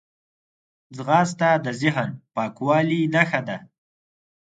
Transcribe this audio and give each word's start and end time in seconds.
ځغاسته 0.95 1.49
د 1.65 1.67
ذهن 1.81 2.09
پاکوالي 2.35 3.01
نښه 3.13 3.41
ده 3.47 3.57